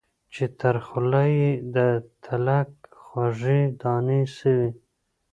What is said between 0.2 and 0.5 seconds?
چي